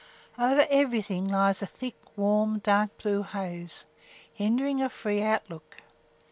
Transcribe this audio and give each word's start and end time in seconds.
Over 0.39 0.65
everything 0.71 1.27
lies 1.27 1.61
a 1.61 1.67
thick, 1.67 1.93
warm, 2.15 2.57
dark 2.57 2.97
blue 2.97 3.21
haze, 3.21 3.85
hindering 4.33 4.81
a 4.81 4.89
free 4.89 5.21
outlook. 5.21 5.77